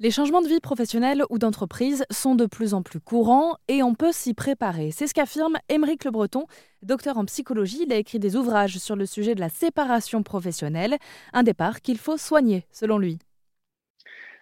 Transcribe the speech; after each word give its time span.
Les 0.00 0.12
changements 0.12 0.42
de 0.42 0.46
vie 0.46 0.60
professionnelle 0.60 1.24
ou 1.28 1.38
d'entreprise 1.38 2.04
sont 2.08 2.36
de 2.36 2.46
plus 2.46 2.72
en 2.72 2.82
plus 2.82 3.00
courants 3.00 3.56
et 3.66 3.82
on 3.82 3.96
peut 3.96 4.12
s'y 4.12 4.32
préparer. 4.32 4.92
C'est 4.92 5.08
ce 5.08 5.14
qu'affirme 5.14 5.56
Émeric 5.68 6.04
Le 6.04 6.12
Breton, 6.12 6.46
docteur 6.82 7.18
en 7.18 7.24
psychologie. 7.24 7.82
Il 7.84 7.92
a 7.92 7.96
écrit 7.96 8.20
des 8.20 8.36
ouvrages 8.36 8.78
sur 8.78 8.94
le 8.94 9.06
sujet 9.06 9.34
de 9.34 9.40
la 9.40 9.48
séparation 9.48 10.22
professionnelle, 10.22 10.98
un 11.32 11.42
départ 11.42 11.80
qu'il 11.80 11.98
faut 11.98 12.16
soigner, 12.16 12.64
selon 12.70 12.98
lui. 12.98 13.18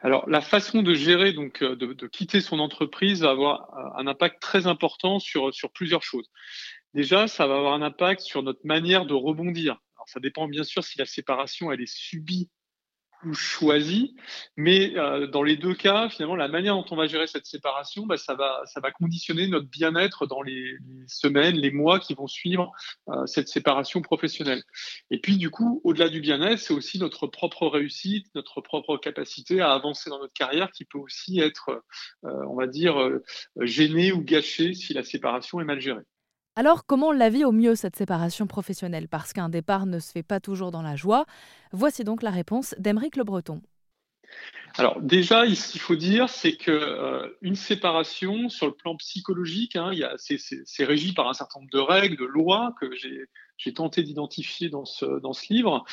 Alors, 0.00 0.26
la 0.26 0.40
façon 0.40 0.80
de 0.80 0.94
gérer, 0.94 1.34
donc, 1.34 1.60
euh, 1.60 1.76
de, 1.76 2.06
quitter 2.06 2.40
son 2.40 2.58
entreprise 2.58 3.20
va 3.20 3.28
avoir 3.28 3.74
euh, 3.76 4.00
un 4.00 4.06
impact 4.06 4.40
très 4.40 4.66
important 4.66 5.18
sur, 5.18 5.52
sur 5.52 5.70
plusieurs 5.70 6.02
choses. 6.02 6.30
Déjà, 6.94 7.28
ça 7.28 7.46
va 7.46 7.58
avoir 7.58 7.74
un 7.74 7.82
impact 7.82 8.22
sur 8.22 8.42
notre 8.42 8.64
manière 8.64 9.04
de 9.04 9.12
rebondir. 9.12 9.76
Alors, 9.96 10.08
ça 10.08 10.18
dépend 10.18 10.48
bien 10.48 10.64
sûr 10.64 10.82
si 10.82 10.98
la 10.98 11.04
séparation, 11.04 11.70
elle 11.70 11.82
est 11.82 11.94
subie 11.94 12.48
ou 13.24 13.34
choisi. 13.34 14.16
Mais 14.56 14.96
euh, 14.96 15.26
dans 15.26 15.42
les 15.42 15.56
deux 15.56 15.74
cas, 15.74 16.08
finalement, 16.08 16.36
la 16.36 16.48
manière 16.48 16.74
dont 16.74 16.84
on 16.90 16.96
va 16.96 17.06
gérer 17.06 17.26
cette 17.26 17.46
séparation, 17.46 18.06
bah, 18.06 18.16
ça, 18.16 18.34
va, 18.34 18.62
ça 18.66 18.80
va 18.80 18.90
conditionner 18.90 19.46
notre 19.48 19.68
bien-être 19.68 20.26
dans 20.26 20.42
les, 20.42 20.76
semaines, 21.06 21.56
les 21.56 21.70
mois 21.70 21.98
qui 21.98 22.14
vont 22.14 22.26
suivre 22.26 22.72
euh, 23.08 23.26
cette 23.26 23.48
séparation 23.48 24.02
professionnelle. 24.02 24.62
Et 25.10 25.18
puis, 25.18 25.36
du 25.36 25.50
coup, 25.50 25.80
au-delà 25.84 26.08
du 26.08 26.20
bien-être, 26.20 26.58
c'est 26.58 26.74
aussi 26.74 26.98
notre 26.98 27.26
propre 27.26 27.66
réussite, 27.66 28.26
notre 28.34 28.60
propre 28.60 28.96
capacité 28.96 29.60
à 29.60 29.72
avancer 29.72 30.10
dans 30.10 30.18
notre 30.18 30.34
carrière 30.34 30.70
qui 30.72 30.84
peut 30.84 30.98
aussi 30.98 31.40
être, 31.40 31.82
euh, 32.24 32.44
on 32.48 32.54
va 32.54 32.66
dire, 32.66 32.96
gênée 33.60 34.12
ou 34.12 34.22
gâchée 34.22 34.74
si 34.74 34.94
la 34.94 35.02
séparation 35.02 35.60
est 35.60 35.64
mal 35.64 35.80
gérée. 35.80 36.02
Alors, 36.54 36.84
comment 36.84 37.12
la 37.12 37.30
vit 37.30 37.46
au 37.46 37.52
mieux 37.52 37.74
cette 37.74 37.96
séparation 37.96 38.46
professionnelle? 38.46 39.08
Parce 39.08 39.32
qu'un 39.32 39.48
départ 39.48 39.86
ne 39.86 39.98
se 39.98 40.12
fait 40.12 40.22
pas 40.22 40.38
toujours 40.38 40.70
dans 40.70 40.82
la 40.82 40.96
joie. 40.96 41.24
Voici 41.72 42.04
donc 42.04 42.22
la 42.22 42.30
réponse 42.30 42.74
d'Emeric 42.78 43.16
Le 43.16 43.24
Breton. 43.24 43.62
Alors 44.76 45.00
déjà, 45.00 45.46
ce 45.46 45.72
qu'il 45.72 45.80
faut 45.80 45.96
dire, 45.96 46.28
c'est 46.28 46.56
que 46.56 46.70
euh, 46.70 47.26
une 47.40 47.56
séparation 47.56 48.50
sur 48.50 48.66
le 48.66 48.74
plan 48.74 48.96
psychologique, 48.96 49.76
hein, 49.76 49.92
c'est 50.16 50.84
régi 50.84 51.12
par 51.12 51.28
un 51.28 51.34
certain 51.34 51.60
nombre 51.60 51.70
de 51.72 51.78
règles, 51.78 52.16
de 52.16 52.24
lois 52.24 52.74
que 52.80 52.90
j'ai 52.96 53.74
tenté 53.74 54.02
d'identifier 54.02 54.68
dans 54.68 54.84
ce, 54.84 55.52
livre, 55.52 55.84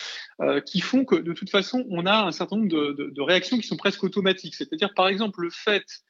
euh, 0.41 0.59
qui 0.59 0.81
font 0.81 1.05
que 1.05 1.15
de 1.15 1.33
toute 1.33 1.49
façon, 1.49 1.85
on 1.89 2.05
a 2.05 2.25
un 2.25 2.31
certain 2.31 2.57
nombre 2.57 2.69
de 2.69 3.21
réactions 3.21 3.57
qui 3.57 3.67
sont 3.67 3.77
presque 3.77 4.03
automatiques. 4.03 4.55
C'est-à-dire, 4.55 4.93
par 4.93 5.07
exemple, 5.07 5.41
le 5.41 5.49
fait 5.49 6.03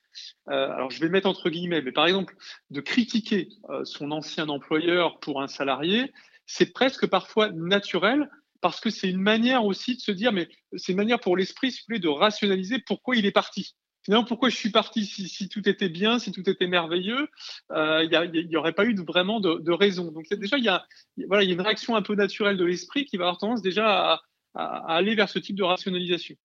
euh, 0.49 0.71
alors 0.71 0.91
je 0.91 0.99
vais 0.99 1.09
mettre 1.09 1.27
entre 1.27 1.49
guillemets, 1.49 1.81
mais 1.81 1.91
par 1.91 2.05
exemple, 2.05 2.35
de 2.69 2.81
critiquer 2.81 3.49
euh, 3.69 3.83
son 3.85 4.11
ancien 4.11 4.49
employeur 4.49 5.19
pour 5.19 5.41
un 5.41 5.47
salarié, 5.47 6.11
c'est 6.45 6.73
presque 6.73 7.07
parfois 7.07 7.51
naturel 7.51 8.29
parce 8.61 8.79
que 8.79 8.89
c'est 8.89 9.09
une 9.09 9.21
manière 9.21 9.65
aussi 9.65 9.95
de 9.95 10.01
se 10.01 10.11
dire, 10.11 10.31
mais 10.31 10.49
c'est 10.75 10.91
une 10.91 10.97
manière 10.97 11.19
pour 11.19 11.37
l'esprit, 11.37 11.71
si 11.71 11.79
vous 11.79 11.85
voulez, 11.89 11.99
de 11.99 12.09
rationaliser 12.09 12.79
pourquoi 12.79 13.15
il 13.15 13.25
est 13.25 13.31
parti. 13.31 13.75
Finalement, 14.03 14.25
pourquoi 14.25 14.49
je 14.49 14.55
suis 14.55 14.71
parti 14.71 15.05
si, 15.05 15.49
tout 15.49 15.67
était 15.67 15.89
bien, 15.89 16.19
si 16.19 16.31
tout 16.31 16.49
était 16.49 16.67
merveilleux, 16.67 17.27
euh, 17.71 18.03
il 18.03 18.47
n'y 18.47 18.55
aurait 18.55 18.73
pas 18.73 18.85
eu 18.85 18.95
vraiment 18.95 19.39
de, 19.39 19.71
raison. 19.71 20.11
Donc 20.11 20.25
déjà, 20.29 20.57
il 20.57 20.63
y 20.63 20.69
a, 20.69 20.85
voilà, 21.27 21.43
il 21.43 21.49
y 21.49 21.51
a 21.51 21.53
une 21.53 21.61
réaction 21.61 21.95
un 21.95 22.01
peu 22.01 22.15
naturelle 22.15 22.57
de 22.57 22.65
l'esprit 22.65 23.05
qui 23.05 23.17
va 23.17 23.25
avoir 23.25 23.37
tendance 23.37 23.61
déjà 23.61 24.13
à, 24.13 24.21
à, 24.55 24.95
aller 24.95 25.15
vers 25.15 25.29
ce 25.29 25.39
type 25.39 25.55
de 25.55 25.63
rationalisation. 25.63 26.35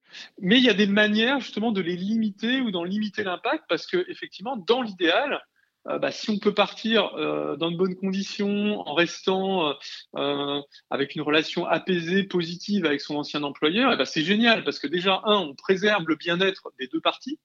Mais 0.40 0.58
il 0.58 0.64
y 0.64 0.70
a 0.70 0.74
des 0.74 0.86
manières 0.86 1.40
justement 1.40 1.72
de 1.72 1.80
les 1.80 1.96
limiter 1.96 2.60
ou 2.60 2.70
d'en 2.70 2.84
limiter 2.84 3.24
l'impact 3.24 3.64
parce 3.68 3.86
que 3.86 4.04
effectivement, 4.08 4.56
dans 4.56 4.82
l'idéal, 4.82 5.40
euh, 5.88 5.98
bah, 5.98 6.10
si 6.10 6.30
on 6.30 6.38
peut 6.38 6.54
partir 6.54 7.14
euh, 7.16 7.56
dans 7.56 7.70
de 7.70 7.76
bonnes 7.76 7.96
conditions 7.96 8.80
en 8.88 8.94
restant 8.94 9.74
euh, 10.16 10.60
avec 10.90 11.14
une 11.14 11.22
relation 11.22 11.66
apaisée, 11.66 12.24
positive 12.24 12.86
avec 12.86 13.00
son 13.00 13.16
ancien 13.16 13.42
employeur, 13.42 13.92
eh 13.92 13.96
ben, 13.96 14.04
c'est 14.04 14.22
génial 14.22 14.64
parce 14.64 14.78
que 14.78 14.86
déjà, 14.86 15.20
un, 15.24 15.36
on 15.36 15.54
préserve 15.54 16.04
le 16.06 16.16
bien-être 16.16 16.72
des 16.78 16.86
deux 16.86 17.00
parties 17.00 17.38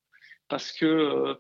parce 0.48 0.72
que 0.72 1.38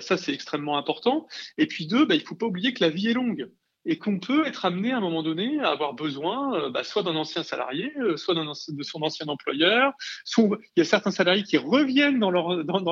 ça, 0.00 0.16
c'est 0.16 0.32
extrêmement 0.32 0.78
important. 0.78 1.26
Et 1.58 1.66
puis 1.66 1.86
deux, 1.86 2.06
bah, 2.06 2.14
il 2.14 2.22
ne 2.22 2.26
faut 2.26 2.36
pas 2.36 2.46
oublier 2.46 2.72
que 2.72 2.82
la 2.82 2.88
vie 2.88 3.08
est 3.08 3.12
longue 3.12 3.50
et 3.86 3.98
qu'on 3.98 4.18
peut 4.18 4.46
être 4.46 4.64
amené 4.64 4.92
à 4.92 4.98
un 4.98 5.00
moment 5.00 5.22
donné 5.22 5.60
à 5.60 5.70
avoir 5.70 5.94
besoin 5.94 6.54
euh, 6.54 6.70
bah, 6.70 6.82
soit 6.82 7.02
d'un 7.02 7.16
ancien 7.16 7.42
salarié, 7.42 7.92
euh, 7.98 8.16
soit 8.16 8.34
de 8.34 8.82
son 8.82 9.02
ancien 9.02 9.26
employeur. 9.28 9.92
il 10.36 10.58
y 10.76 10.80
a 10.80 10.84
certains 10.84 11.12
salariés 11.12 11.44
qui 11.44 11.56
reviennent 11.56 12.18
dans, 12.18 12.30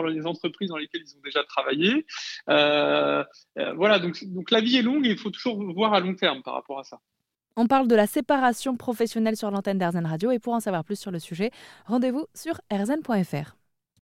les 0.07 0.27
entreprises 0.27 0.71
dans 0.71 0.77
lesquelles 0.77 1.03
ils 1.05 1.17
ont 1.17 1.23
déjà 1.23 1.43
travaillé. 1.45 2.07
Euh, 2.49 3.25
voilà, 3.77 3.99
donc, 3.99 4.25
donc 4.25 4.51
la 4.51 4.61
vie 4.61 4.77
est 4.77 4.83
longue 4.83 5.07
et 5.07 5.11
il 5.11 5.19
faut 5.19 5.31
toujours 5.31 5.63
voir 5.75 5.93
à 5.93 6.01
long 6.01 6.15
terme 6.15 6.43
par 6.43 6.55
rapport 6.55 6.79
à 6.79 6.85
ça. 6.85 7.01
On 7.57 7.67
parle 7.67 7.87
de 7.87 7.95
la 7.95 8.07
séparation 8.07 8.77
professionnelle 8.77 9.37
sur 9.37 9.51
l'antenne 9.51 9.79
d'Airzen 9.79 10.07
Radio 10.07 10.31
et 10.31 10.39
pour 10.39 10.55
en 10.55 10.61
savoir 10.61 10.85
plus 10.85 10.99
sur 10.99 11.11
le 11.11 11.19
sujet, 11.19 11.51
rendez-vous 11.87 12.27
sur 12.35 12.61
airzen.fr. 12.71 13.57